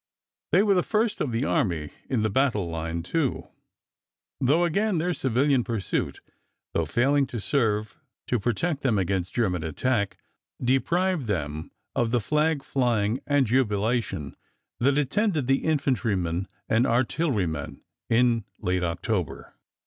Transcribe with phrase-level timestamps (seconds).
[0.51, 3.49] They were the first of the army in the battle line, too,
[4.39, 6.21] though again their civilian pursuit,
[6.73, 10.17] though failing to serve to protect them against German attack,
[10.59, 14.35] deprived them of the flag flying and jubilation
[14.79, 19.53] that attended the infantrymen and artillerymen in late October.